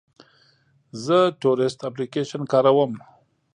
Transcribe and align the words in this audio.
زه 1.05 1.17
تورسټ 1.41 1.79
اپلیکیشن 1.89 2.41
کاروم. 2.51 2.93